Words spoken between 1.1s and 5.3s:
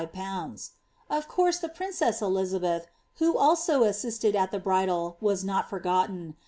Of course, the princess Elizabeth, who also assistrd at the ,.^:. *ulal,